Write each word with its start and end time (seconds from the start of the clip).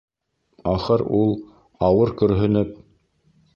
Ахыр 0.71 1.03
ул, 1.19 1.35
ауыр 1.89 2.15
көрһөнөп: 2.23 2.75